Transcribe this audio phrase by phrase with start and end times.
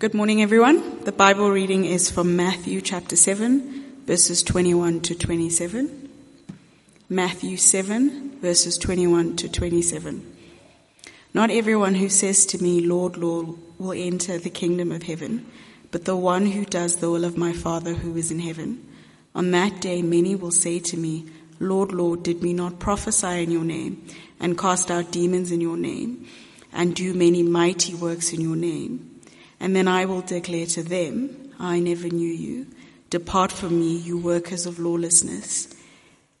[0.00, 1.04] Good morning, everyone.
[1.04, 6.08] The Bible reading is from Matthew chapter 7, verses 21 to 27.
[7.10, 10.36] Matthew 7, verses 21 to 27.
[11.34, 15.44] Not everyone who says to me, Lord, Lord, will enter the kingdom of heaven,
[15.90, 18.82] but the one who does the will of my Father who is in heaven.
[19.34, 21.26] On that day, many will say to me,
[21.58, 24.02] Lord, Lord, did we not prophesy in your name,
[24.40, 26.26] and cast out demons in your name,
[26.72, 29.09] and do many mighty works in your name?
[29.60, 32.66] And then I will declare to them, I never knew you.
[33.10, 35.68] Depart from me, you workers of lawlessness.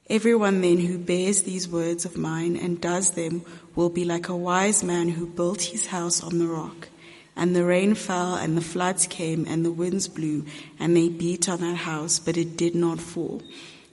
[0.08, 3.44] Everyone then who bears these words of mine and does them
[3.76, 6.88] will be like a wise man who built his house on the rock.
[7.36, 10.46] And the rain fell and the floods came and the winds blew
[10.78, 13.42] and they beat on that house, but it did not fall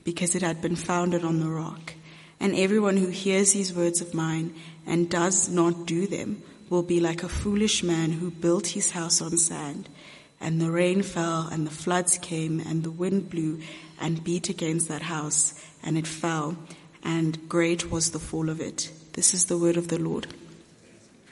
[0.04, 1.94] because it had been founded on the rock.
[2.40, 7.00] And everyone who hears these words of mine and does not do them will be
[7.00, 9.90] like a foolish man who built his house on sand.
[10.40, 13.62] And the rain fell and the floods came and the wind blew
[14.00, 16.58] and beat against that house and it fell
[17.04, 18.92] and great was the fall of it.
[19.14, 20.28] This is the word of the Lord.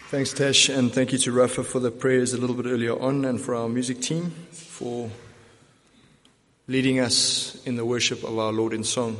[0.08, 3.26] Thanks, Tash, and thank you to Rafa for the prayers a little bit earlier on
[3.26, 5.10] and for our music team for
[6.68, 9.18] leading us in the worship of our Lord in song.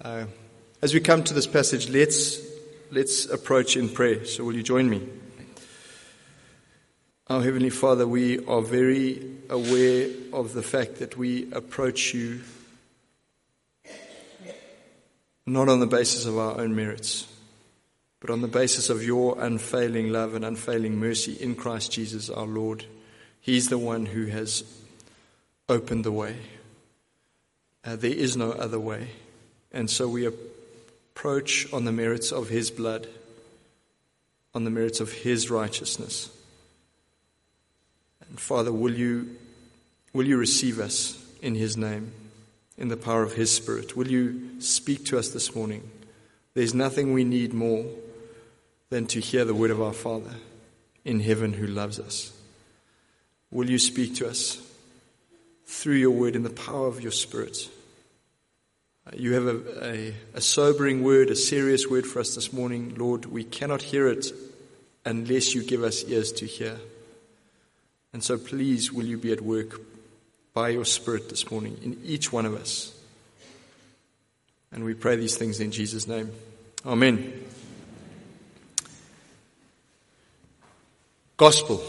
[0.00, 0.24] Uh,
[0.80, 2.40] as we come to this passage, let's,
[2.90, 4.24] let's approach in prayer.
[4.24, 5.08] So, will you join me?
[7.32, 12.42] Our Heavenly Father, we are very aware of the fact that we approach you
[15.46, 17.26] not on the basis of our own merits,
[18.20, 22.44] but on the basis of your unfailing love and unfailing mercy in Christ Jesus our
[22.44, 22.84] Lord.
[23.40, 24.62] He's the one who has
[25.70, 26.36] opened the way.
[27.82, 29.08] Uh, there is no other way.
[29.72, 33.08] And so we approach on the merits of His blood,
[34.54, 36.28] on the merits of His righteousness.
[38.32, 39.36] And Father, will you,
[40.14, 42.12] will you receive us in His name,
[42.78, 43.94] in the power of His Spirit?
[43.94, 45.90] Will you speak to us this morning?
[46.54, 47.84] There's nothing we need more
[48.88, 50.32] than to hear the word of our Father
[51.04, 52.32] in heaven who loves us.
[53.50, 54.66] Will you speak to us
[55.66, 57.68] through your word in the power of your Spirit?
[59.14, 62.94] You have a, a, a, sobering word, a serious word for us this morning.
[62.96, 64.24] Lord, we cannot hear it
[65.04, 66.78] unless you give us ears to hear.
[68.12, 69.80] And so please, will you be at work
[70.52, 72.92] by your Spirit this morning in each one of us?
[74.70, 76.30] And we pray these things in Jesus' name.
[76.84, 77.32] Amen.
[81.36, 81.82] Gospel.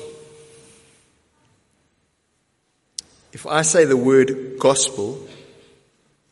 [3.33, 5.27] If I say the word gospel,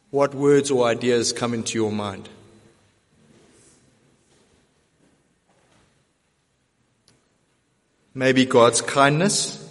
[0.09, 2.29] what words or ideas come into your mind?
[8.13, 9.70] Maybe God's kindness.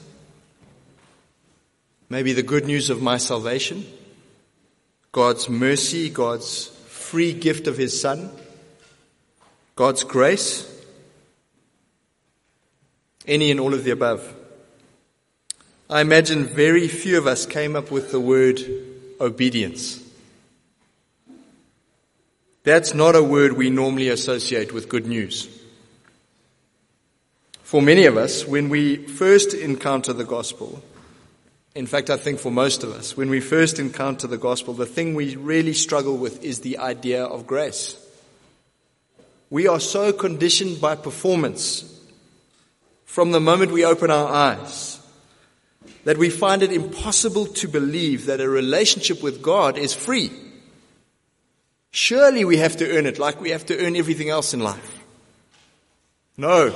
[2.10, 3.86] Maybe the good news of my salvation.
[5.12, 8.30] God's mercy, God's free gift of His Son.
[9.76, 10.66] God's grace.
[13.28, 14.34] Any and all of the above.
[15.88, 18.60] I imagine very few of us came up with the word
[19.20, 20.02] obedience.
[22.64, 25.48] That's not a word we normally associate with good news.
[27.62, 30.82] For many of us, when we first encounter the gospel,
[31.74, 34.86] in fact, I think for most of us, when we first encounter the gospel, the
[34.86, 37.96] thing we really struggle with is the idea of grace.
[39.50, 41.86] We are so conditioned by performance
[43.04, 45.00] from the moment we open our eyes
[46.04, 50.30] that we find it impossible to believe that a relationship with God is free.
[51.90, 55.04] Surely we have to earn it like we have to earn everything else in life.
[56.36, 56.74] No.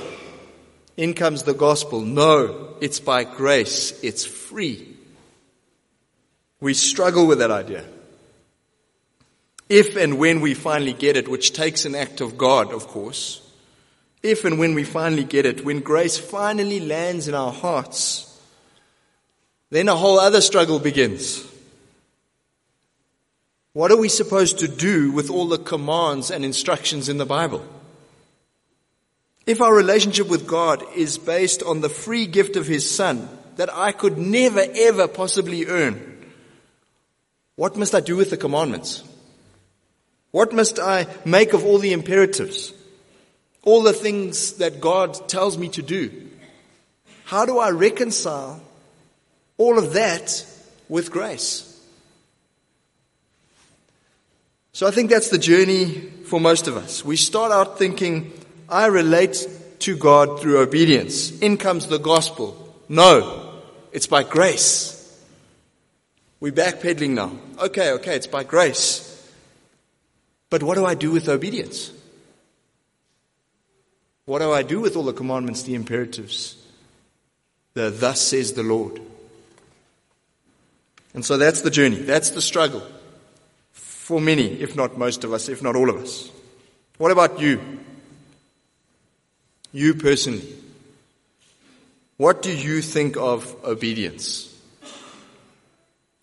[0.97, 2.01] In comes the gospel.
[2.01, 2.75] No.
[2.81, 3.99] It's by grace.
[4.03, 4.95] It's free.
[6.59, 7.85] We struggle with that idea.
[9.67, 13.41] If and when we finally get it, which takes an act of God, of course,
[14.21, 18.39] if and when we finally get it, when grace finally lands in our hearts,
[19.69, 21.45] then a whole other struggle begins.
[23.73, 27.67] What are we supposed to do with all the commands and instructions in the Bible?
[29.45, 33.71] If our relationship with God is based on the free gift of His Son that
[33.71, 36.25] I could never ever possibly earn,
[37.55, 39.03] what must I do with the commandments?
[40.31, 42.73] What must I make of all the imperatives?
[43.63, 46.29] All the things that God tells me to do?
[47.23, 48.61] How do I reconcile
[49.57, 50.45] all of that
[50.89, 51.71] with grace?
[54.73, 55.85] So I think that's the journey
[56.25, 57.05] for most of us.
[57.05, 58.33] We start out thinking,
[58.69, 59.47] I relate
[59.79, 61.39] to God through obedience.
[61.39, 62.75] In comes the gospel.
[62.89, 63.61] No.
[63.91, 64.91] It's by grace.
[66.39, 67.31] We're backpedaling now.
[67.59, 69.11] Okay, okay, it's by grace.
[70.49, 71.91] But what do I do with obedience?
[74.25, 76.55] What do I do with all the commandments, the imperatives?
[77.73, 79.01] The thus says the Lord.
[81.13, 81.97] And so that's the journey.
[81.97, 82.83] That's the struggle
[83.71, 86.29] for many, if not most of us, if not all of us.
[86.97, 87.79] What about you?
[89.75, 90.47] You personally.
[92.15, 94.57] What do you think of obedience?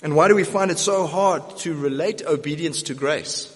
[0.03, 3.51] And why do we find it so hard to relate obedience to grace?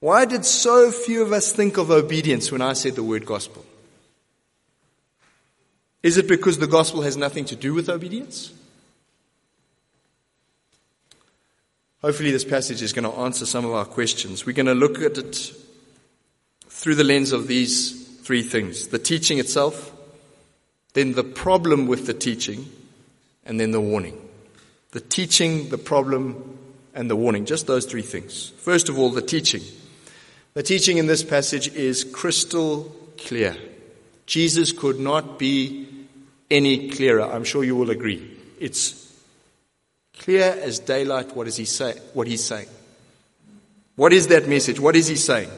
[0.00, 3.66] Why did so few of us think of obedience when I said the word gospel?
[6.02, 8.50] Is it because the gospel has nothing to do with obedience?
[12.00, 14.46] Hopefully, this passage is going to answer some of our questions.
[14.46, 15.52] We're going to look at it
[16.70, 19.92] through the lens of these three things the teaching itself,
[20.94, 22.70] then the problem with the teaching,
[23.44, 24.18] and then the warning.
[24.92, 26.58] The teaching, the problem,
[26.94, 27.46] and the warning.
[27.46, 28.52] Just those three things.
[28.58, 29.62] First of all, the teaching.
[30.54, 33.56] The teaching in this passage is crystal clear.
[34.26, 35.88] Jesus could not be
[36.50, 37.22] any clearer.
[37.22, 38.38] I'm sure you will agree.
[38.60, 38.98] It's
[40.18, 42.68] clear as daylight what is he say, what he's saying.
[43.96, 44.78] What is that message?
[44.78, 45.50] What is he saying?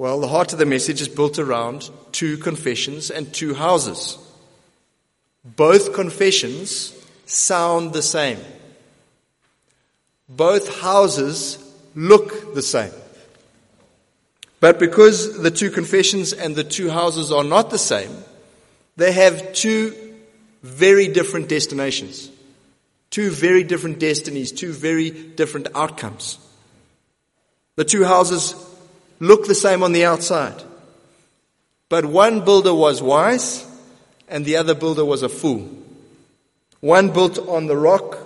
[0.00, 4.16] Well, the heart of the message is built around two confessions and two houses.
[5.44, 6.94] Both confessions
[7.26, 8.38] sound the same.
[10.26, 11.58] Both houses
[11.94, 12.92] look the same.
[14.58, 18.24] But because the two confessions and the two houses are not the same,
[18.96, 19.94] they have two
[20.62, 22.30] very different destinations,
[23.10, 26.38] two very different destinies, two very different outcomes.
[27.76, 28.54] The two houses
[29.20, 30.62] look the same on the outside,
[31.88, 33.66] but one builder was wise
[34.28, 35.68] and the other builder was a fool.
[36.80, 38.18] One built on the rock,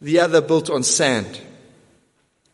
[0.00, 1.40] the other built on sand.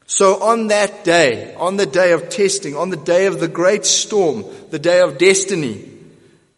[0.06, 3.84] So on that day, on the day of testing, on the day of the great
[3.84, 5.84] storm, the day of destiny,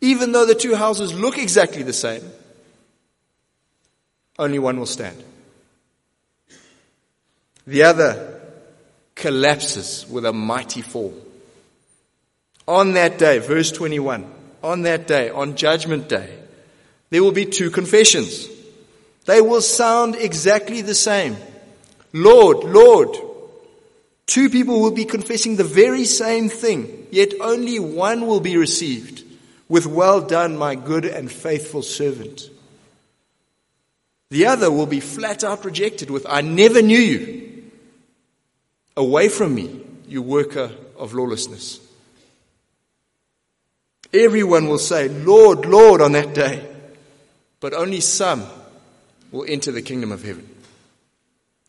[0.00, 2.22] even though the two houses look exactly the same,
[4.38, 5.22] only one will stand.
[7.66, 8.39] The other
[9.20, 11.14] collapses with a mighty fall.
[12.66, 14.28] On that day, verse 21,
[14.62, 16.36] on that day, on judgment day,
[17.10, 18.48] there will be two confessions.
[19.26, 21.36] They will sound exactly the same.
[22.12, 23.16] Lord, Lord.
[24.26, 29.24] Two people will be confessing the very same thing, yet only one will be received
[29.68, 32.48] with well done, my good and faithful servant.
[34.30, 37.39] The other will be flat out rejected with, I never knew you.
[38.96, 41.80] Away from me, you worker of lawlessness.
[44.12, 46.70] Everyone will say, Lord, Lord, on that day
[47.60, 48.44] but only some
[49.30, 50.48] will enter the kingdom of heaven.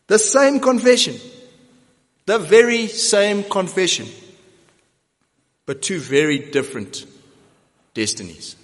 [0.08, 1.18] The same confession,
[2.26, 4.08] the very same confession,
[5.66, 7.06] but two very different
[7.94, 8.56] destinies.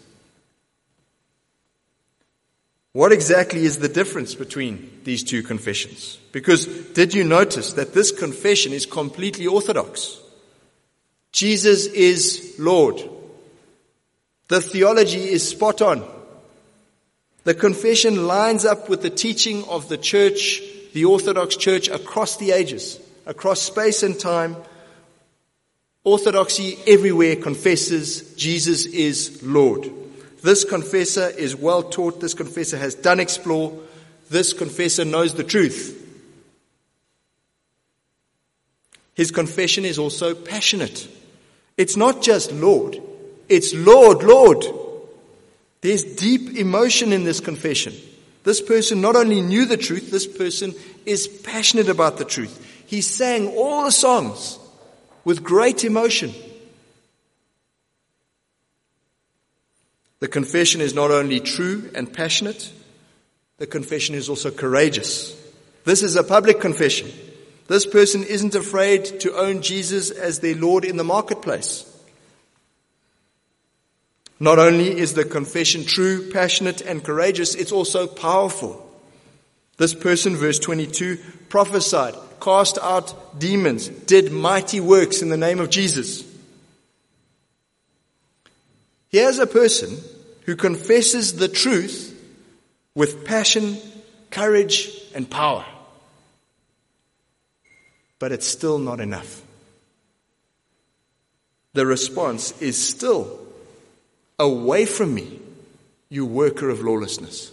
[2.93, 6.17] What exactly is the difference between these two confessions?
[6.37, 10.19] Because did you notice that this confession is completely orthodox?
[11.31, 13.01] Jesus is Lord.
[14.47, 16.07] The theology is spot on.
[17.43, 20.61] The confession lines up with the teaching of the church,
[20.93, 24.57] the Orthodox Church across the ages, across space and time.
[26.03, 29.89] Orthodoxy everywhere confesses Jesus is Lord.
[30.43, 32.21] This confessor is well taught.
[32.21, 33.75] This confessor has done explore.
[34.29, 36.03] This confessor knows the truth.
[39.17, 41.07] His confession is also passionate.
[41.75, 43.01] It's not just Lord.
[43.49, 44.63] It's Lord, Lord.
[45.81, 47.95] There's deep emotion in this confession.
[48.43, 50.75] This person not only knew the truth, this person
[51.07, 52.63] is passionate about the truth.
[52.85, 54.59] He sang all the songs
[55.25, 56.31] with great emotion.
[60.19, 62.71] The confession is not only true and passionate,
[63.57, 65.35] the confession is also courageous.
[65.85, 67.11] This is a public confession.
[67.67, 71.85] This person isn't afraid to own Jesus as their Lord in the marketplace.
[74.39, 78.83] Not only is the confession true, passionate, and courageous, it's also powerful.
[79.77, 81.17] This person, verse 22,
[81.49, 86.23] prophesied, cast out demons, did mighty works in the name of Jesus.
[89.09, 89.97] Here's a person
[90.45, 92.13] who confesses the truth
[92.93, 93.77] with passion,
[94.29, 95.65] courage, and power.
[98.19, 99.41] But it's still not enough.
[101.73, 103.39] The response is still
[104.39, 105.39] away from me,
[106.09, 107.51] you worker of lawlessness.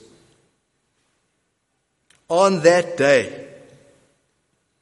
[2.29, 3.47] On that day,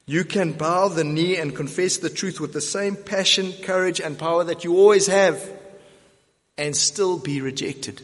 [0.06, 4.18] you can bow the knee and confess the truth with the same passion, courage, and
[4.18, 5.42] power that you always have
[6.56, 8.02] and still be rejected.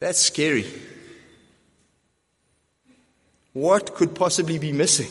[0.00, 0.66] That's scary.
[3.52, 5.10] What could possibly be missing?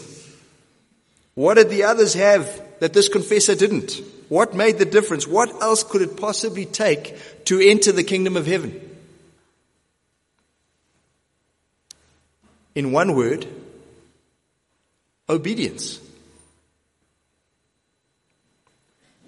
[1.35, 4.01] What did the others have that this confessor didn't?
[4.29, 5.27] What made the difference?
[5.27, 8.79] What else could it possibly take to enter the kingdom of heaven?
[12.75, 13.47] In one word,
[15.27, 15.99] obedience.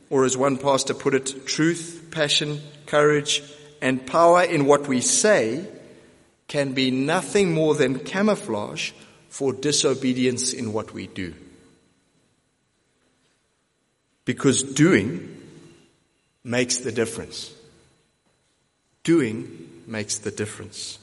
[0.10, 3.44] Or as one pastor put it, truth, passion, courage,
[3.82, 5.66] and power in what we say
[6.52, 8.92] can be nothing more than camouflage
[9.30, 11.34] for disobedience in what we do.
[14.26, 15.42] Because doing
[16.44, 17.54] makes the difference.
[19.06, 21.00] Doing makes the difference.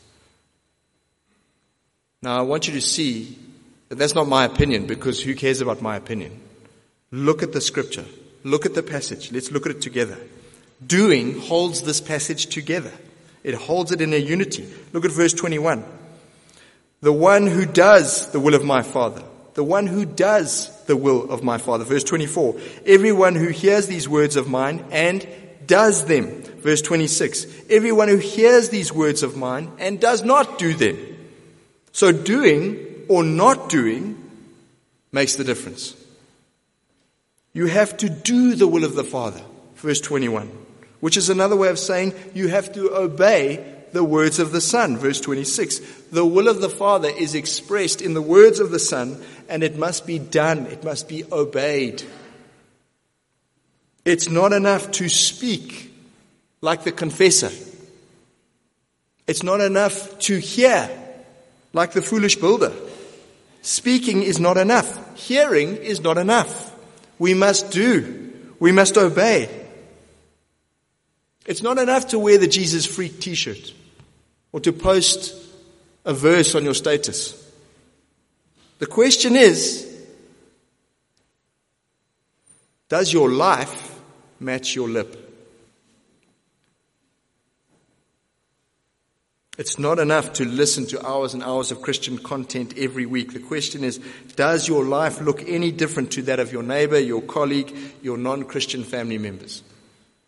[2.20, 3.38] Now I want you to see
[3.88, 6.38] that that's not my opinion because who cares about my opinion?
[7.10, 8.04] Look at the scripture.
[8.44, 9.32] Look at the passage.
[9.32, 10.18] Let's look at it together.
[10.86, 12.92] Doing holds this passage together.
[13.48, 14.68] It holds it in a unity.
[14.92, 15.82] Look at verse 21.
[17.00, 19.22] The one who does the will of my Father.
[19.54, 21.82] The one who does the will of my Father.
[21.82, 22.56] Verse 24.
[22.84, 25.26] Everyone who hears these words of mine and
[25.66, 26.42] does them.
[26.42, 27.46] Verse 26.
[27.70, 30.98] Everyone who hears these words of mine and does not do them.
[31.92, 34.30] So doing or not doing
[35.10, 35.96] makes the difference.
[37.54, 39.40] You have to do the will of the Father.
[39.76, 40.67] Verse 21.
[41.00, 44.96] Which is another way of saying you have to obey the words of the Son.
[44.96, 45.78] Verse 26.
[46.10, 49.76] The will of the Father is expressed in the words of the Son, and it
[49.76, 50.66] must be done.
[50.66, 52.02] It must be obeyed.
[54.04, 55.92] It's not enough to speak
[56.60, 57.50] like the confessor.
[59.26, 60.90] It's not enough to hear
[61.72, 62.72] like the foolish builder.
[63.62, 65.18] Speaking is not enough.
[65.18, 66.74] Hearing is not enough.
[67.18, 68.32] We must do.
[68.58, 69.57] We must obey.
[71.46, 73.72] It's not enough to wear the Jesus freak t-shirt
[74.52, 75.34] or to post
[76.04, 77.34] a verse on your status.
[78.78, 79.84] The question is,
[82.88, 83.98] does your life
[84.40, 85.24] match your lip?
[89.58, 93.32] It's not enough to listen to hours and hours of Christian content every week.
[93.32, 93.98] The question is,
[94.36, 98.84] does your life look any different to that of your neighbor, your colleague, your non-Christian
[98.84, 99.64] family members?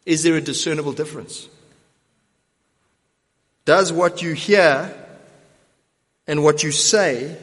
[0.06, 1.48] Is there a discernible difference?
[3.64, 4.94] Does what you hear
[6.26, 7.36] and what you say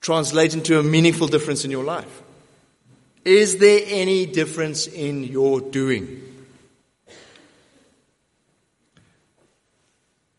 [0.00, 2.22] translate into a meaningful difference in your life?
[3.24, 6.20] Is there any difference in your doing?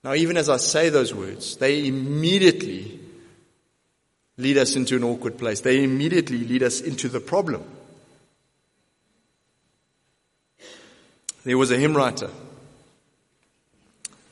[0.03, 2.99] Now, even as I say those words, they immediately
[4.37, 5.61] lead us into an awkward place.
[5.61, 7.63] They immediately lead us into the problem.
[11.45, 12.31] There was a hymn writer,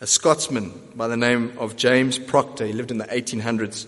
[0.02, 2.66] a Scotsman by the name of James Proctor.
[2.66, 3.86] He lived in the 1800s.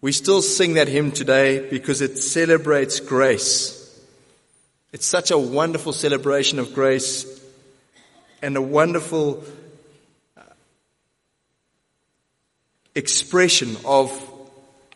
[0.00, 4.00] We still sing that hymn today because it celebrates grace.
[4.92, 7.26] It's such a wonderful celebration of grace
[8.40, 9.42] and a wonderful
[10.36, 10.42] uh,
[12.94, 14.12] expression of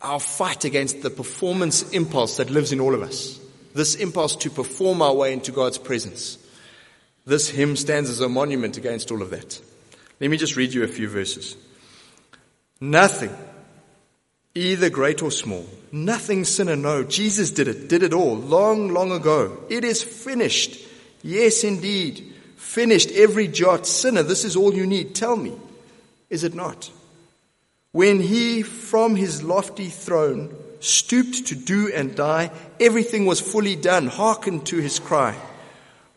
[0.01, 3.41] our fight against the performance impulse that lives in all of us.
[3.75, 6.37] This impulse to perform our way into God's presence.
[7.25, 9.61] This hymn stands as a monument against all of that.
[10.19, 11.55] Let me just read you a few verses.
[12.79, 13.35] Nothing,
[14.55, 17.03] either great or small, nothing sinner no.
[17.03, 19.57] Jesus did it, did it all, long, long ago.
[19.69, 20.79] It is finished.
[21.23, 22.33] Yes, indeed.
[22.55, 23.85] Finished every jot.
[23.85, 25.13] Sinner, this is all you need.
[25.13, 25.53] Tell me,
[26.29, 26.89] is it not?
[27.91, 34.07] When he from his lofty throne stooped to do and die, everything was fully done.
[34.07, 35.35] Hearken to his cry.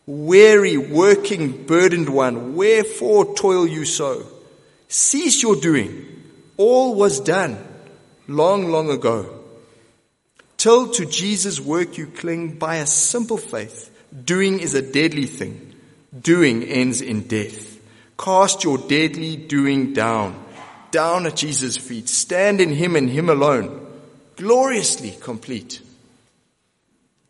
[0.06, 4.26] Weary, working, burdened one, wherefore toil you so?
[4.88, 6.22] Cease your doing.
[6.56, 7.58] All was done
[8.28, 9.40] long, long ago.
[10.56, 13.90] Till to Jesus' work you cling by a simple faith.
[14.24, 15.74] Doing is a deadly thing.
[16.18, 17.80] Doing ends in death.
[18.18, 20.42] Cast your deadly doing down,
[20.90, 22.08] down at Jesus' feet.
[22.08, 23.84] Stand in Him and Him alone.
[24.36, 25.80] Gloriously complete.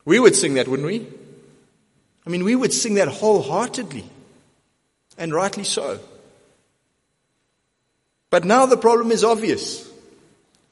[0.05, 1.07] We would sing that, wouldn't we?
[2.27, 4.05] I mean, we would sing that wholeheartedly,
[5.19, 6.01] and rightly so.
[8.31, 9.89] But now the problem is obvious.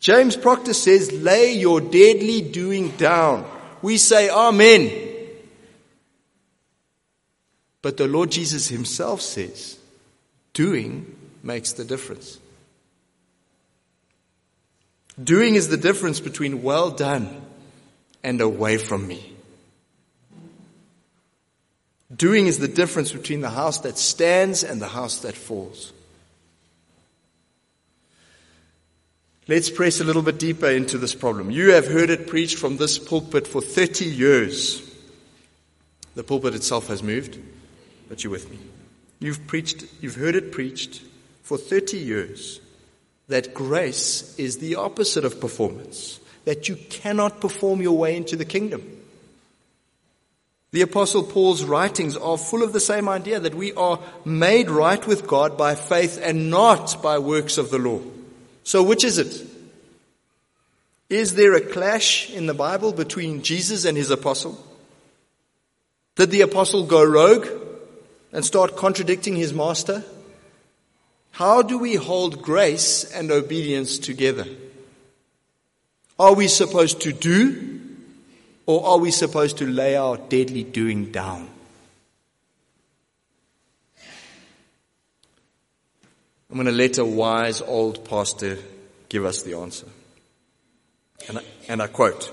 [0.01, 3.49] James Proctor says, lay your deadly doing down.
[3.83, 4.91] We say, Amen.
[7.83, 9.79] But the Lord Jesus himself says,
[10.55, 12.39] Doing makes the difference.
[15.23, 17.45] Doing is the difference between well done
[18.23, 19.32] and away from me.
[22.15, 25.93] Doing is the difference between the house that stands and the house that falls.
[29.49, 31.51] Let's press a little bit deeper into this problem.
[31.51, 34.89] You have heard it preached from this pulpit for 30 years.
[36.15, 37.39] The pulpit itself has moved,
[38.09, 38.59] but you're with me.
[39.19, 41.03] You've preached, you've heard it preached
[41.43, 42.61] for 30 years
[43.29, 48.45] that grace is the opposite of performance, that you cannot perform your way into the
[48.45, 49.02] kingdom.
[50.73, 55.07] The apostle Paul's writings are full of the same idea that we are made right
[55.07, 58.01] with God by faith and not by works of the law.
[58.65, 59.47] So which is it?
[61.11, 64.67] Is there a clash in the Bible between Jesus and his apostle?
[66.17, 67.49] Did the apostle go rogue
[68.33, 70.03] and start contradicting his master?
[71.33, 74.47] How do we hold grace and obedience together?
[76.19, 77.82] Are we supposed to do
[78.67, 81.49] or are we supposed to lay our deadly doing down?
[86.51, 88.59] I'm going to let a wise old pastor
[89.09, 89.87] give us the answer.
[91.29, 92.33] And I, and I quote,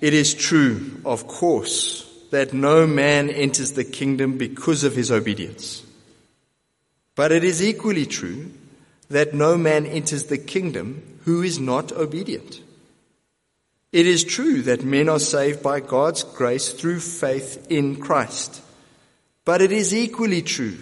[0.00, 5.82] It is true, of course, that no man enters the kingdom because of his obedience.
[7.14, 8.50] But it is equally true
[9.08, 12.61] that no man enters the kingdom who is not obedient.
[13.92, 18.62] It is true that men are saved by God's grace through faith in Christ.
[19.44, 20.78] But it is equally true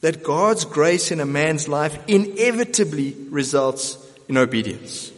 [0.00, 3.96] that God's grace in a man's life inevitably results
[4.28, 5.12] in obedience.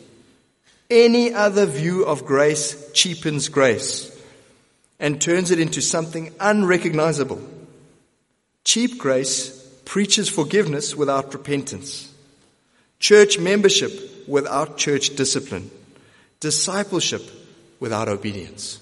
[0.91, 4.11] Any other view of grace cheapens grace
[4.99, 7.41] and turns it into something unrecognizable.
[8.65, 12.13] Cheap grace preaches forgiveness without repentance,
[12.99, 15.71] church membership without church discipline,
[16.41, 17.23] discipleship
[17.79, 18.81] without obedience.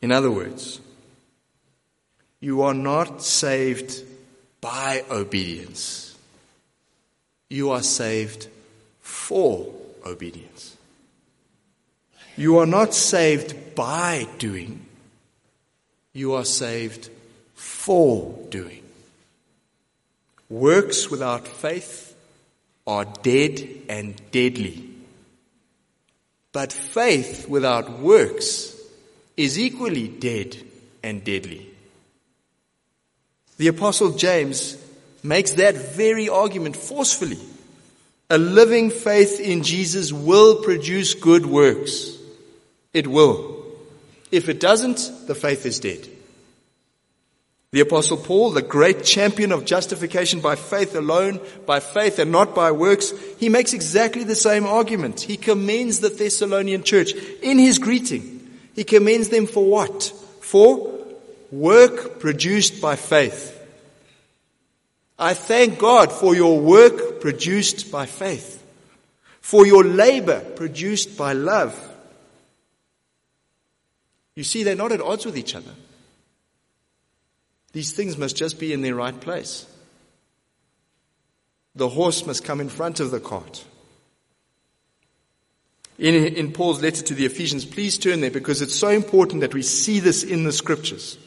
[0.00, 0.80] In other words,
[2.40, 4.02] you are not saved
[4.60, 6.16] by obedience.
[7.48, 8.48] You are saved
[9.00, 9.72] for
[10.06, 10.76] obedience.
[12.36, 14.86] You are not saved by doing.
[16.12, 17.10] You are saved
[17.54, 18.82] for doing.
[20.48, 22.14] Works without faith
[22.86, 24.93] are dead and deadly.
[26.54, 28.80] But faith without works
[29.36, 30.56] is equally dead
[31.02, 31.68] and deadly.
[33.56, 34.78] The apostle James
[35.24, 37.40] makes that very argument forcefully.
[38.30, 42.16] A living faith in Jesus will produce good works.
[42.92, 43.64] It will.
[44.30, 46.08] If it doesn't, the faith is dead.
[47.74, 52.54] The apostle Paul, the great champion of justification by faith alone, by faith and not
[52.54, 55.22] by works, he makes exactly the same argument.
[55.22, 58.60] He commends the Thessalonian church in his greeting.
[58.76, 60.04] He commends them for what?
[60.40, 61.04] For
[61.50, 63.60] work produced by faith.
[65.18, 68.64] I thank God for your work produced by faith,
[69.40, 71.76] for your labor produced by love.
[74.36, 75.72] You see, they're not at odds with each other.
[77.74, 79.66] These things must just be in their right place.
[81.74, 83.64] The horse must come in front of the cart.
[85.98, 89.54] In, in Paul's letter to the Ephesians, please turn there because it's so important that
[89.54, 91.18] we see this in the scriptures.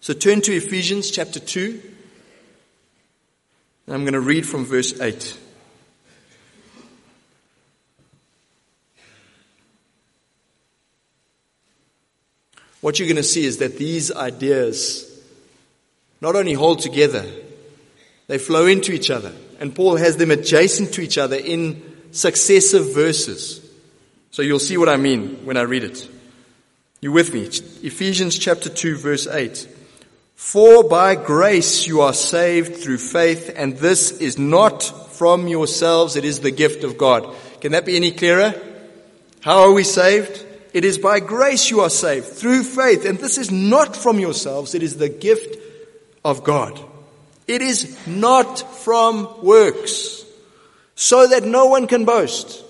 [0.00, 1.82] So turn to Ephesians chapter 2.
[3.86, 5.36] And I'm going to read from verse 8.
[12.80, 15.07] What you're going to see is that these ideas
[16.20, 17.24] not only hold together,
[18.26, 19.32] they flow into each other.
[19.60, 23.64] And Paul has them adjacent to each other in successive verses.
[24.30, 26.08] So you'll see what I mean when I read it.
[27.00, 27.44] You with me?
[27.86, 29.76] Ephesians chapter 2 verse 8.
[30.34, 36.24] For by grace you are saved through faith, and this is not from yourselves, it
[36.24, 37.34] is the gift of God.
[37.60, 38.54] Can that be any clearer?
[39.40, 40.44] How are we saved?
[40.72, 44.74] It is by grace you are saved through faith, and this is not from yourselves,
[44.74, 45.56] it is the gift
[46.24, 46.80] of God.
[47.46, 50.24] It is not from works,
[50.94, 52.64] so that no one can boast.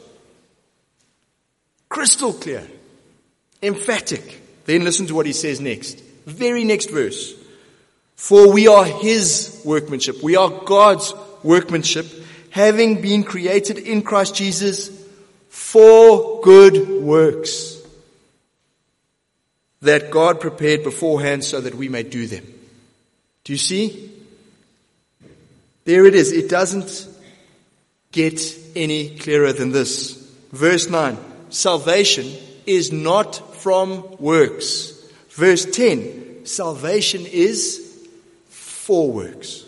[1.88, 2.66] Crystal clear,
[3.62, 4.40] emphatic.
[4.66, 6.00] Then listen to what he says next.
[6.26, 7.34] Very next verse.
[8.14, 10.22] For we are His workmanship.
[10.22, 12.06] We are God's workmanship,
[12.50, 14.90] having been created in Christ Jesus
[15.48, 17.78] for good works
[19.82, 22.44] that God prepared beforehand so that we may do them.
[23.48, 24.12] Do you see?
[25.86, 26.32] There it is.
[26.32, 27.08] It doesn't
[28.12, 28.42] get
[28.76, 30.16] any clearer than this.
[30.52, 31.16] Verse 9.
[31.48, 32.30] Salvation
[32.66, 34.92] is not from works.
[35.30, 36.44] Verse 10.
[36.44, 38.06] Salvation is
[38.50, 39.64] for works.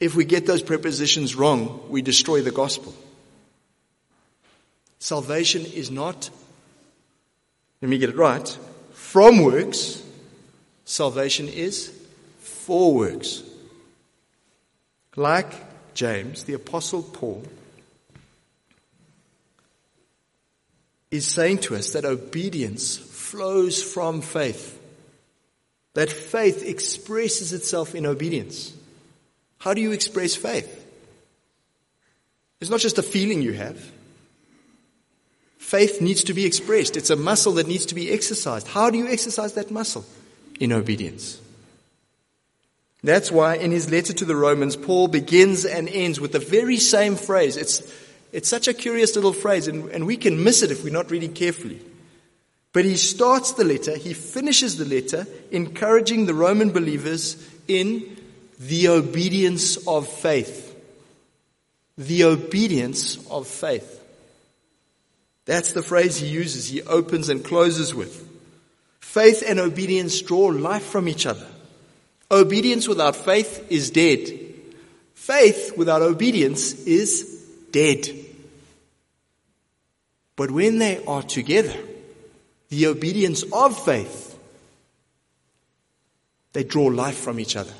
[0.00, 2.94] If we get those prepositions wrong, we destroy the gospel.
[4.98, 6.30] Salvation is not,
[7.82, 8.58] let me get it right,
[9.08, 10.02] from works.
[10.84, 11.90] Salvation is
[12.40, 13.42] for works.
[15.16, 15.50] Like
[15.94, 17.42] James, the Apostle Paul
[21.10, 24.78] is saying to us that obedience flows from faith.
[25.94, 28.74] That faith expresses itself in obedience.
[29.56, 30.84] How do you express faith?
[32.60, 33.90] It's not just a feeling you have.
[35.58, 36.96] Faith needs to be expressed.
[36.96, 38.68] It's a muscle that needs to be exercised.
[38.68, 40.04] How do you exercise that muscle?
[40.58, 41.40] In obedience.
[43.02, 46.78] That's why in his letter to the Romans, Paul begins and ends with the very
[46.78, 47.56] same phrase.
[47.56, 47.82] It's,
[48.32, 51.10] it's such a curious little phrase, and, and we can miss it if we're not
[51.10, 51.80] reading carefully.
[52.72, 58.16] But he starts the letter, he finishes the letter, encouraging the Roman believers in
[58.58, 60.64] the obedience of faith.
[61.96, 63.97] The obedience of faith.
[65.48, 68.28] That's the phrase he uses, he opens and closes with.
[69.00, 71.46] Faith and obedience draw life from each other.
[72.30, 74.30] Obedience without faith is dead.
[75.14, 78.10] Faith without obedience is dead.
[80.36, 81.80] But when they are together,
[82.68, 84.38] the obedience of faith,
[86.52, 87.74] they draw life from each other.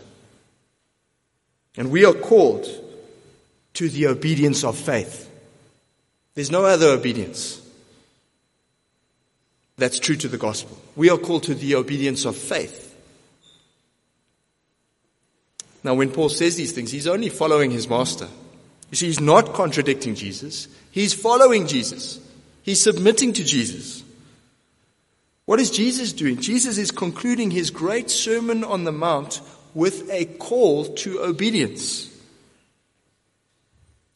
[1.76, 2.66] And we are called
[3.74, 5.28] to the obedience of faith.
[6.38, 7.61] There's no other obedience
[9.77, 10.79] that's true to the gospel.
[10.94, 12.96] We are called to the obedience of faith.
[15.83, 18.29] Now, when Paul says these things, he's only following his master.
[18.88, 20.68] You see, he's not contradicting Jesus.
[20.92, 22.20] He's following Jesus.
[22.62, 24.05] He's submitting to Jesus.
[25.44, 26.37] What is Jesus doing?
[26.37, 29.40] Jesus is concluding his great Sermon on the Mount
[29.74, 32.08] with a call to obedience.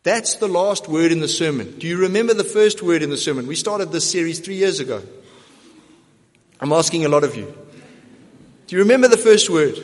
[0.03, 1.79] That's the last word in the sermon.
[1.79, 3.47] Do you remember the first word in the sermon?
[3.47, 5.03] We started this series three years ago.
[6.61, 7.53] I'm asking a lot of you.
[8.67, 9.79] Do you remember the first word?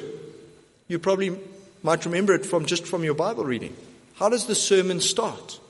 [0.89, 1.39] You probably
[1.83, 3.77] might remember it from just from your Bible reading.
[4.15, 5.61] How does the sermon start?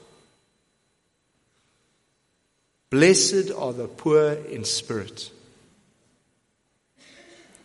[2.91, 5.31] Blessed are the poor in spirit,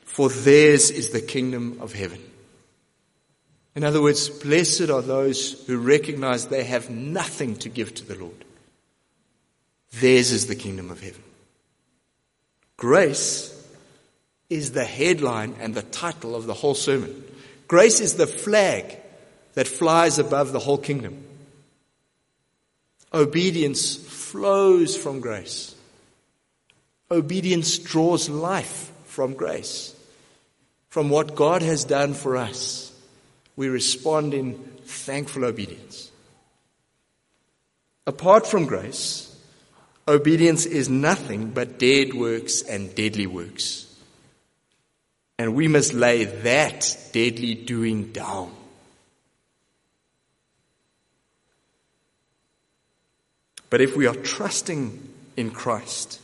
[0.03, 2.19] for theirs is the kingdom of heaven.
[3.75, 8.15] In other words, blessed are those who recognize they have nothing to give to the
[8.15, 8.45] Lord.
[9.99, 11.23] Theirs is the kingdom of heaven.
[12.77, 13.49] Grace
[14.49, 17.23] is the headline and the title of the whole sermon.
[17.67, 18.97] Grace is the flag
[19.55, 21.23] that flies above the whole kingdom.
[23.11, 25.75] Obedience flows from grace.
[27.09, 29.95] Obedience draws life from grace,
[30.89, 32.92] from what God has done for us
[33.55, 36.11] we respond in thankful obedience.
[38.05, 39.35] Apart from grace,
[40.07, 43.87] obedience is nothing but dead works and deadly works.
[45.39, 48.51] And we must lay that deadly doing down.
[53.69, 56.21] But if we are trusting in Christ,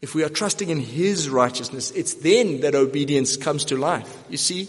[0.00, 4.24] if we are trusting in His righteousness, it's then that obedience comes to life.
[4.28, 4.68] You see,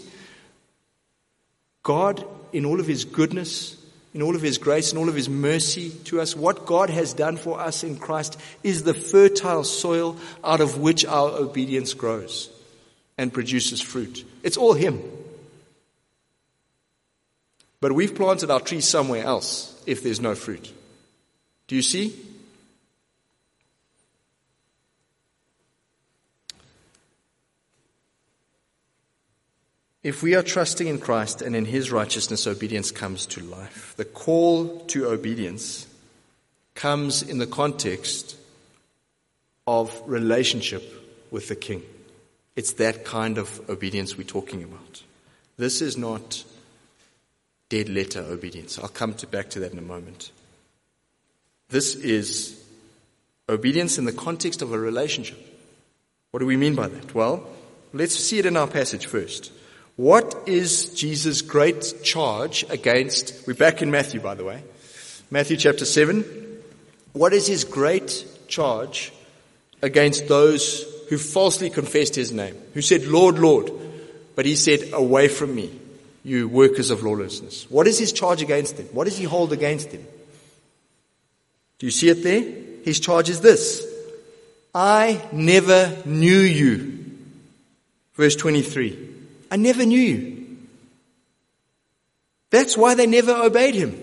[1.90, 3.76] God, in all of His goodness,
[4.14, 7.12] in all of His grace, and all of His mercy to us, what God has
[7.14, 12.48] done for us in Christ is the fertile soil out of which our obedience grows
[13.18, 14.24] and produces fruit.
[14.44, 15.02] It's all Him.
[17.80, 20.72] But we've planted our trees somewhere else if there's no fruit.
[21.66, 22.14] Do you see?
[30.02, 33.92] If we are trusting in Christ and in His righteousness, obedience comes to life.
[33.96, 35.86] The call to obedience
[36.74, 38.36] comes in the context
[39.66, 40.82] of relationship
[41.30, 41.82] with the King.
[42.56, 45.02] It's that kind of obedience we're talking about.
[45.58, 46.44] This is not
[47.68, 48.78] dead letter obedience.
[48.78, 50.32] I'll come to back to that in a moment.
[51.68, 52.58] This is
[53.50, 55.38] obedience in the context of a relationship.
[56.30, 57.14] What do we mean by that?
[57.14, 57.46] Well,
[57.92, 59.52] let's see it in our passage first.
[60.00, 64.62] What is Jesus' great charge against, we're back in Matthew, by the way,
[65.30, 66.24] Matthew chapter 7.
[67.12, 69.12] What is his great charge
[69.82, 73.70] against those who falsely confessed his name, who said, Lord, Lord.
[74.36, 75.78] But he said, Away from me,
[76.24, 77.70] you workers of lawlessness.
[77.70, 78.86] What is his charge against him?
[78.92, 80.06] What does he hold against him?
[81.78, 82.40] Do you see it there?
[82.86, 83.86] His charge is this
[84.74, 87.04] I never knew you.
[88.14, 89.09] Verse 23.
[89.50, 90.58] I never knew you.
[92.50, 93.96] That's why they never obeyed him.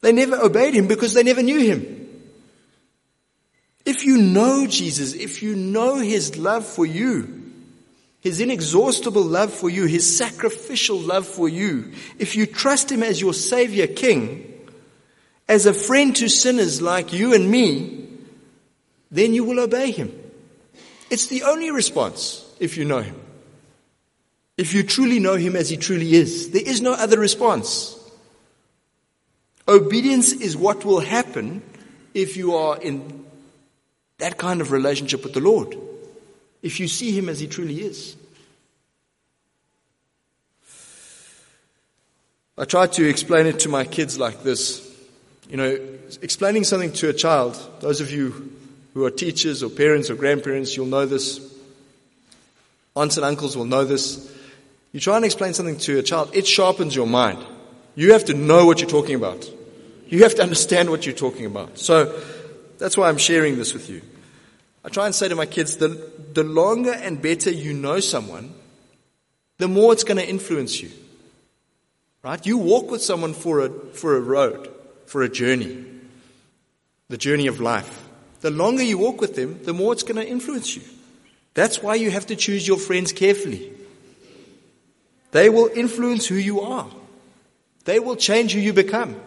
[0.00, 1.94] They never obeyed him because they never knew him.
[3.84, 7.52] If you know Jesus, if you know his love for you,
[8.20, 13.20] his inexhaustible love for you, his sacrificial love for you, if you trust him as
[13.20, 14.44] your savior king,
[15.48, 18.06] as a friend to sinners like you and me,
[19.10, 20.12] then you will obey him.
[21.10, 23.18] It's the only response if you know him.
[24.58, 27.94] If you truly know him as he truly is, there is no other response.
[29.68, 31.62] Obedience is what will happen
[32.12, 33.24] if you are in
[34.18, 35.78] that kind of relationship with the Lord.
[36.60, 38.16] If you see him as he truly is.
[42.58, 44.84] I try to explain it to my kids like this.
[45.48, 45.78] You know,
[46.20, 48.52] explaining something to a child, those of you
[48.94, 51.38] who are teachers or parents or grandparents, you'll know this.
[52.96, 54.34] Aunts and uncles will know this.
[54.98, 57.38] You try and explain something to a child, it sharpens your mind.
[57.94, 59.48] You have to know what you're talking about.
[60.08, 61.78] You have to understand what you're talking about.
[61.78, 62.20] So
[62.78, 64.02] that's why I'm sharing this with you.
[64.84, 68.52] I try and say to my kids, the, the longer and better you know someone,
[69.58, 70.90] the more it's going to influence you.
[72.24, 72.44] Right?
[72.44, 74.68] You walk with someone for a, for a road,
[75.06, 75.84] for a journey,
[77.06, 78.08] the journey of life.
[78.40, 80.82] The longer you walk with them, the more it's going to influence you.
[81.54, 83.77] That's why you have to choose your friends carefully.
[85.30, 86.88] They will influence who you are.
[87.84, 89.20] They will change who you become.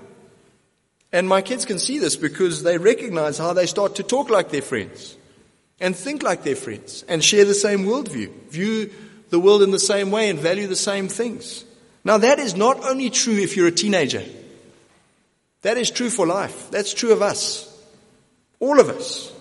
[1.12, 4.50] And my kids can see this because they recognize how they start to talk like
[4.50, 5.18] their friends
[5.80, 8.92] and think like their friends and share the same worldview, view
[9.30, 11.66] the world in the same way and value the same things.
[12.04, 14.24] Now that is not only true if you're a teenager.
[15.64, 16.72] That is true for life.
[16.72, 17.68] That's true of us.
[18.60, 19.32] All of us.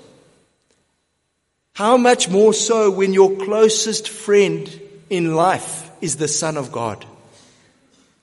[1.75, 4.69] How much more so when your closest friend
[5.09, 7.05] in life is the Son of God,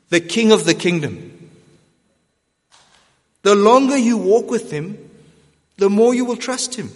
[0.10, 1.34] the King of the kingdom.
[3.44, 4.98] The longer you walk with Him,
[5.78, 6.92] the more you will trust Him.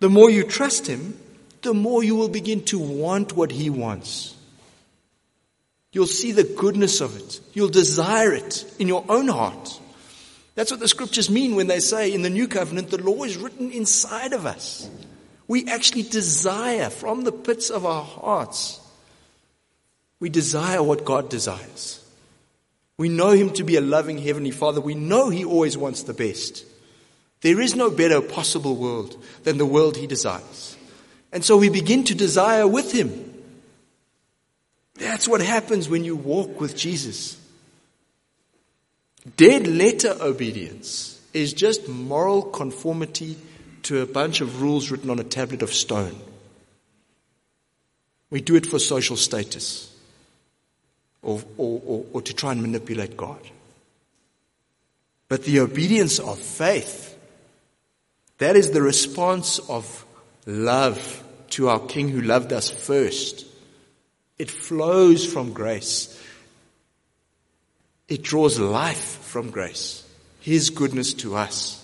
[0.00, 1.16] The more you trust Him,
[1.62, 4.36] the more you will begin to want what He wants.
[5.92, 7.40] You'll see the goodness of it.
[7.54, 9.80] You'll desire it in your own heart.
[10.54, 13.36] That's what the scriptures mean when they say in the new covenant, the law is
[13.36, 14.88] written inside of us.
[15.48, 18.80] We actually desire from the pits of our hearts
[20.22, 22.00] we desire what God desires.
[22.96, 24.80] We know Him to be a loving Heavenly Father.
[24.80, 26.64] We know He always wants the best.
[27.40, 30.76] There is no better possible world than the world He desires.
[31.32, 33.34] And so we begin to desire with Him.
[34.94, 37.36] That's what happens when you walk with Jesus.
[39.36, 43.36] Dead letter obedience is just moral conformity
[43.82, 46.14] to a bunch of rules written on a tablet of stone.
[48.30, 49.91] We do it for social status
[51.22, 53.40] or, or, or, or to try and manipulate God.
[55.28, 57.18] But the obedience of faith,
[58.38, 60.04] that is the response of
[60.46, 63.46] love to our King who loved us first.
[64.38, 66.18] It flows from grace.
[68.08, 70.06] It draws life from grace.
[70.40, 71.78] His goodness to us.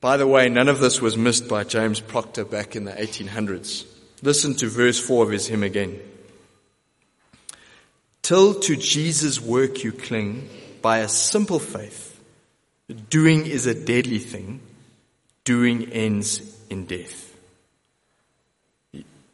[0.00, 3.86] By the way, none of this was missed by James Proctor back in the 1800s.
[4.22, 6.00] Listen to verse 4 of his hymn again.
[8.22, 10.48] Till to Jesus' work you cling
[10.82, 12.20] by a simple faith.
[13.10, 14.60] Doing is a deadly thing.
[15.44, 17.34] Doing ends in death.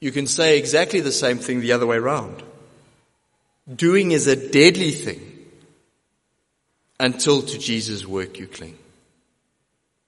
[0.01, 2.43] You can say exactly the same thing the other way around.
[3.75, 5.21] Doing is a deadly thing
[7.01, 8.79] until to Jesus' work you cling.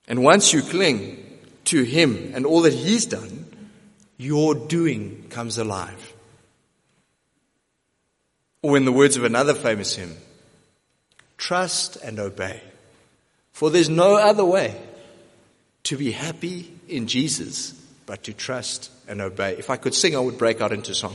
[0.07, 1.25] And once you cling
[1.65, 3.36] to Him and all that He's done,
[4.17, 6.15] your doing comes alive.
[8.63, 10.17] Or in the words of another famous hymn,
[11.37, 12.61] trust and obey.
[13.53, 14.81] For there's no other way
[15.85, 17.73] to be happy in Jesus
[18.07, 19.57] but to trust and obey.
[19.59, 21.15] If I could sing, I would break out into song.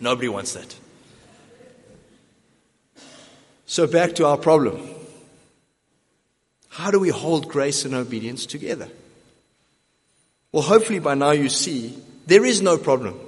[0.00, 0.74] Nobody wants that.
[3.66, 4.88] So back to our problem.
[6.68, 8.88] How do we hold grace and obedience together?
[10.54, 13.18] Well, hopefully by now you see there is no problem.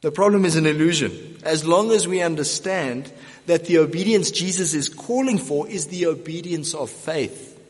[0.00, 1.36] The problem is an illusion.
[1.44, 3.12] As long as we understand
[3.44, 7.60] that the obedience Jesus is calling for is the obedience of faith.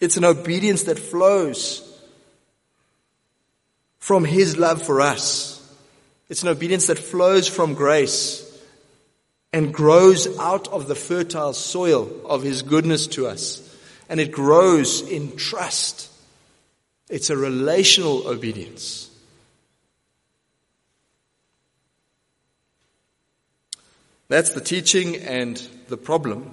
[0.00, 1.82] It's an obedience that flows
[3.98, 5.62] from His love for us.
[6.30, 8.42] It's an obedience that flows from grace
[9.52, 13.62] and grows out of the fertile soil of His goodness to us.
[14.08, 16.14] And it grows in trust.
[17.08, 19.10] It's a relational obedience.
[24.28, 25.56] That's the teaching and
[25.88, 26.50] the problem.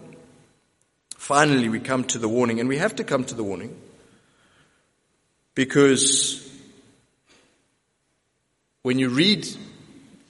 [1.17, 3.75] Finally, we come to the warning, and we have to come to the warning
[5.55, 6.49] because
[8.83, 9.47] when you read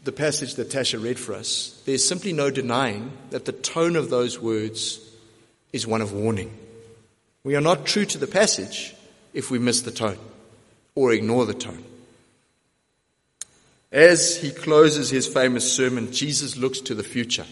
[0.03, 4.09] the passage that Tasha read for us, there's simply no denying that the tone of
[4.09, 4.99] those words
[5.73, 6.55] is one of warning.
[7.43, 8.95] We are not true to the passage
[9.33, 10.17] if we miss the tone
[10.95, 11.83] or ignore the tone.
[13.91, 17.45] As he closes his famous sermon, Jesus looks to the future.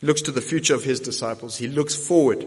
[0.00, 1.56] He looks to the future of his disciples.
[1.56, 2.46] He looks forward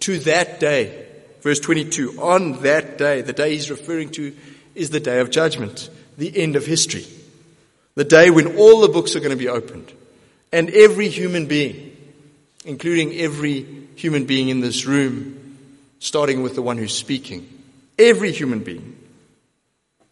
[0.00, 1.06] to that day.
[1.40, 4.34] Verse 22, on that day, the day he's referring to
[4.74, 7.06] is the day of judgment, the end of history.
[7.94, 9.92] The day when all the books are going to be opened.
[10.52, 11.96] And every human being,
[12.64, 15.58] including every human being in this room,
[16.00, 17.48] starting with the one who's speaking,
[17.98, 18.98] every human being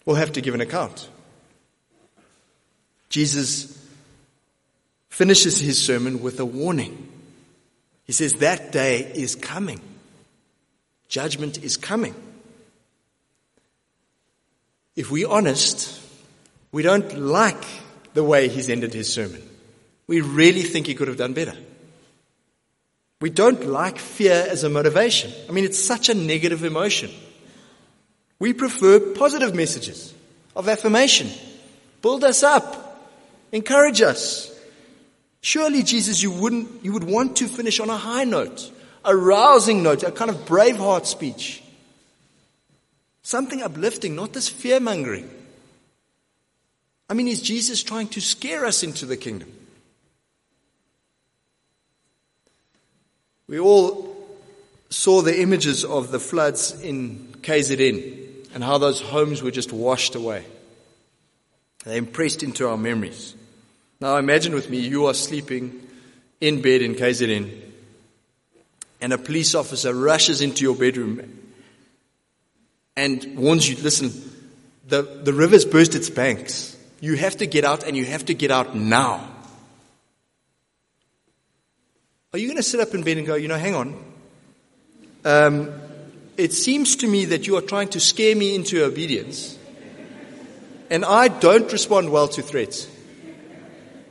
[0.05, 1.09] will have to give an account.
[3.09, 3.79] Jesus
[5.09, 7.09] finishes his sermon with a warning.
[8.05, 9.81] He says, That day is coming.
[11.09, 12.15] Judgment is coming.
[14.97, 16.01] If we're honest,
[16.71, 17.65] we don't like
[18.15, 19.43] the way he's ended his sermon.
[20.07, 21.57] We really think he could have done better.
[23.21, 25.33] We don't like fear as a motivation.
[25.49, 27.11] I mean, it's such a negative emotion.
[28.43, 30.13] We prefer positive messages
[30.57, 31.31] of affirmation.
[32.03, 33.09] Build us up.
[33.53, 34.53] Encourage us.
[35.43, 38.73] Surely, Jesus, you wouldn't, you would want to finish on a high note,
[39.05, 41.63] a rousing note, a kind of braveheart speech.
[43.23, 45.31] Something uplifting, not this fear mongering.
[47.09, 49.53] I mean, is Jesus trying to scare us into the kingdom?
[53.47, 54.17] We all
[54.91, 58.22] saw the images of the floods in KZN
[58.55, 60.45] and how those homes were just washed away.
[61.85, 63.35] They impressed into our memories.
[64.01, 65.87] Now imagine with me, you are sleeping
[66.41, 67.73] in bed in KZN
[69.03, 71.41] and a police officer rushes into your bedroom
[72.97, 74.13] and warns you, listen,
[74.87, 76.77] the, the river's burst its banks.
[77.01, 79.29] You have to get out and you have to get out now.
[82.33, 84.05] Are you going to sit up in bed and go, you know, hang on.
[85.25, 85.82] Um,
[86.37, 89.59] it seems to me that you are trying to scare me into obedience.
[90.91, 92.89] And I don't respond well to threats.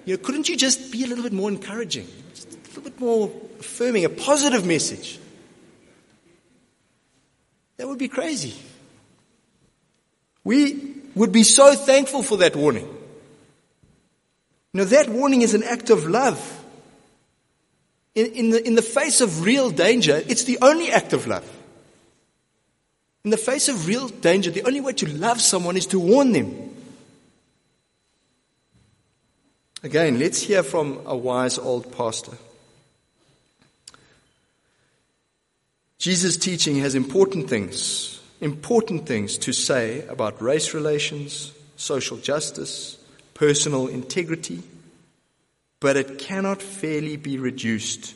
[0.05, 2.07] You know, couldn't you just be a little bit more encouraging?
[2.33, 5.19] Just a little bit more affirming, a positive message?
[7.77, 8.55] That would be crazy.
[10.43, 12.87] We would be so thankful for that warning.
[14.73, 16.63] Know, that warning is an act of love.
[18.15, 21.45] In, in, the, in the face of real danger, it's the only act of love.
[23.23, 26.31] In the face of real danger, the only way to love someone is to warn
[26.31, 26.75] them.
[29.83, 32.37] Again, let's hear from a wise old pastor.
[35.97, 42.97] Jesus' teaching has important things, important things to say about race relations, social justice,
[43.35, 44.63] personal integrity,
[45.79, 48.15] but it cannot fairly be reduced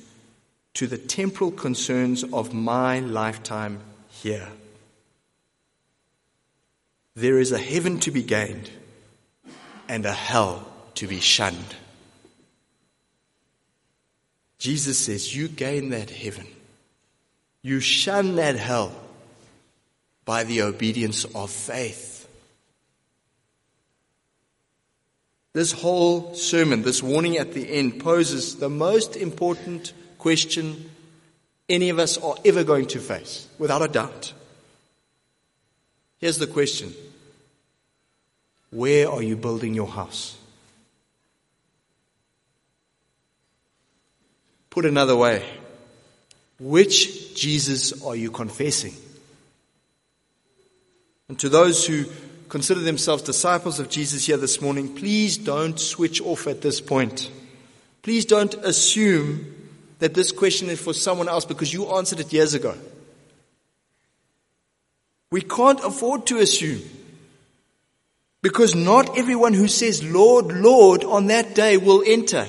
[0.76, 4.50] to the temporal concerns of my lifetime here.
[7.16, 8.70] There is a heaven to be gained
[9.88, 11.76] and a hell to be shunned.
[14.58, 16.48] Jesus says, You gain that heaven.
[17.62, 18.94] You shun that hell
[20.26, 22.28] by the obedience of faith.
[25.54, 30.90] This whole sermon, this warning at the end, poses the most important question
[31.70, 34.34] any of us are ever going to face, without a doubt.
[36.20, 36.94] Here's the question
[38.72, 40.38] Where are you building your house?
[44.70, 45.46] Put another way,
[46.60, 48.94] which Jesus are you confessing?
[51.30, 52.06] And to those who
[52.50, 57.32] consider themselves disciples of Jesus here this morning, please don't switch off at this point.
[58.04, 59.54] Please don't assume
[60.00, 62.76] that this question is for someone else because you answered it years ago.
[65.36, 66.82] We can't afford to assume.
[68.42, 72.48] Because not everyone who says, Lord, Lord, on that day will enter.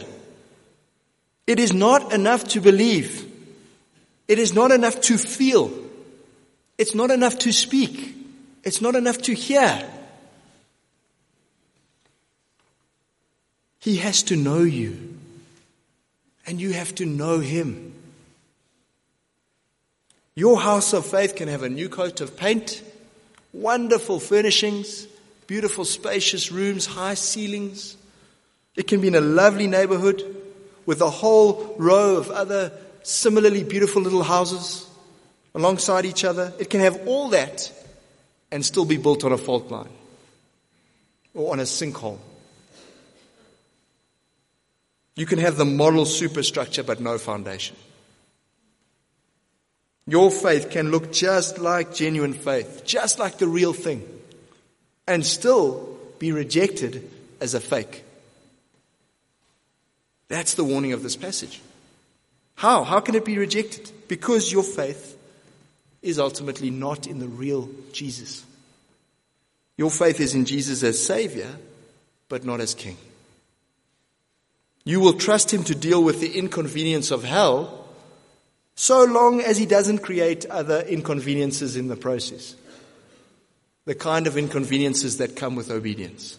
[1.48, 3.28] It is not enough to believe.
[4.28, 5.72] It is not enough to feel.
[6.78, 8.14] It's not enough to speak.
[8.62, 9.82] It's not enough to hear.
[13.80, 15.18] He has to know you.
[16.46, 17.95] And you have to know him.
[20.36, 22.82] Your house of faith can have a new coat of paint,
[23.54, 25.06] wonderful furnishings,
[25.46, 27.96] beautiful spacious rooms, high ceilings.
[28.76, 30.22] It can be in a lovely neighborhood
[30.84, 32.70] with a whole row of other
[33.02, 34.86] similarly beautiful little houses
[35.54, 36.52] alongside each other.
[36.58, 37.72] It can have all that
[38.52, 39.88] and still be built on a fault line
[41.32, 42.18] or on a sinkhole.
[45.14, 47.76] You can have the model superstructure but no foundation.
[50.06, 54.06] Your faith can look just like genuine faith, just like the real thing,
[55.06, 58.04] and still be rejected as a fake.
[60.28, 61.60] That's the warning of this passage.
[62.54, 62.84] How?
[62.84, 63.90] How can it be rejected?
[64.08, 65.16] Because your faith
[66.02, 68.44] is ultimately not in the real Jesus.
[69.76, 71.54] Your faith is in Jesus as Savior,
[72.28, 72.96] but not as King.
[74.84, 77.85] You will trust Him to deal with the inconvenience of hell
[78.76, 82.54] so long as he doesn't create other inconveniences in the process.
[83.86, 86.38] The kind of inconveniences that come with obedience.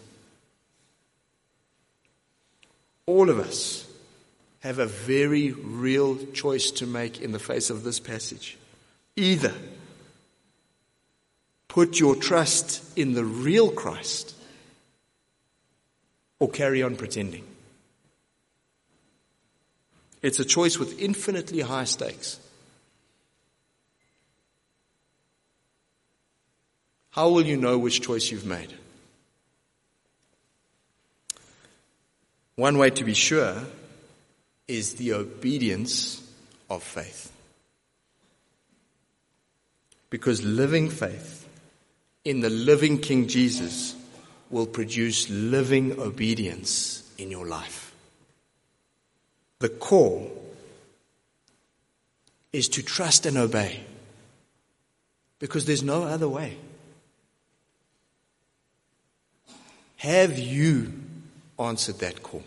[3.06, 3.86] All of us
[4.60, 8.56] have a very real choice to make in the face of this passage.
[9.16, 9.54] Either
[11.66, 14.34] put your trust in the real Christ
[16.38, 17.44] or carry on pretending.
[20.22, 22.40] It's a choice with infinitely high stakes.
[27.10, 28.72] How will you know which choice you've made?
[32.56, 33.62] One way to be sure
[34.66, 36.22] is the obedience
[36.68, 37.32] of faith.
[40.10, 41.48] Because living faith
[42.24, 43.94] in the living King Jesus
[44.50, 47.87] will produce living obedience in your life.
[49.60, 50.30] The call
[52.52, 53.80] is to trust and obey
[55.38, 56.56] because there's no other way.
[59.96, 60.92] Have you
[61.58, 62.44] answered that call?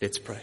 [0.00, 0.40] Let's pray.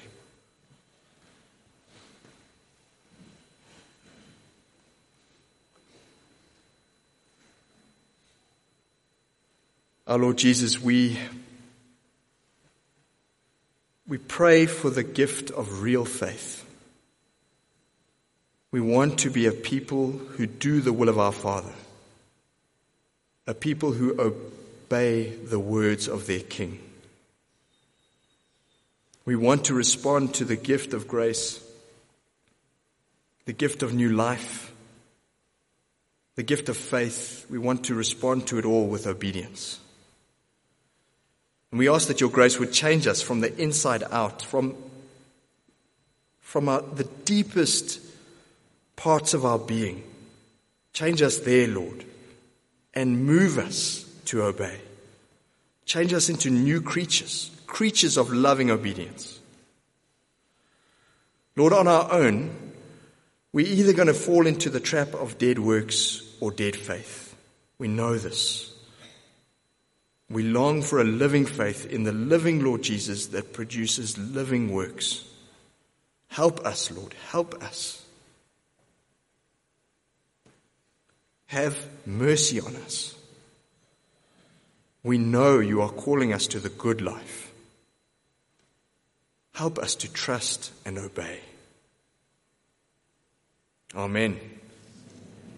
[10.06, 11.18] Our Lord Jesus, we
[14.08, 16.64] we pray for the gift of real faith.
[18.72, 21.74] We want to be a people who do the will of our Father,
[23.46, 26.80] a people who obey the words of their King.
[29.26, 31.62] We want to respond to the gift of grace,
[33.46, 34.72] the gift of new life,
[36.36, 37.46] the gift of faith.
[37.50, 39.80] We want to respond to it all with obedience.
[41.72, 44.76] And we ask that your grace would change us from the inside out, from,
[46.40, 48.00] from our, the deepest
[48.96, 50.04] parts of our being.
[50.94, 52.06] Change us there, Lord,
[52.94, 54.80] and move us to obey.
[55.86, 59.40] Change us into new creatures, creatures of loving obedience.
[61.56, 62.56] Lord, on our own,
[63.52, 67.36] we're either going to fall into the trap of dead works or dead faith.
[67.80, 68.74] We know this.
[70.30, 75.24] We long for a living faith in the living Lord Jesus that produces living works.
[76.28, 77.16] Help us, Lord.
[77.30, 78.04] Help us.
[81.48, 83.16] Have mercy on us.
[85.02, 87.54] We know you are calling us to the good life.
[89.54, 91.40] Help us to trust and obey.
[93.96, 94.38] Amen.